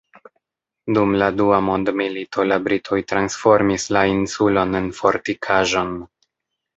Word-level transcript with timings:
Dum 0.97 1.11
la 1.23 1.25
Dua 1.41 1.57
Mondmilito 1.65 2.45
la 2.51 2.57
britoj 2.67 2.97
transformis 3.13 3.85
la 3.97 4.03
insulon 4.13 4.81
en 4.81 4.89
fortikaĵon. 5.01 5.93